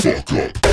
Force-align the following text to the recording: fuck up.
fuck 0.00 0.32
up. 0.32 0.67